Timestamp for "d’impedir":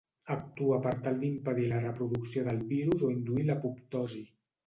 1.23-1.67